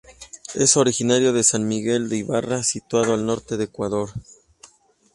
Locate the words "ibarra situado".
2.17-3.13